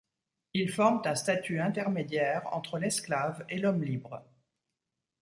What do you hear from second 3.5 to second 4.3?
l'homme libre.